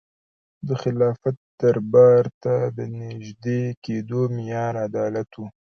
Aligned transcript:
د 0.67 0.69
خلافت 0.81 1.35
دربار 1.61 2.23
ته 2.43 2.55
د 2.77 2.79
نژدې 2.99 3.61
کېدو 3.83 4.21
معیار 4.35 4.73
عدالت 4.87 5.29
و. 5.35 5.39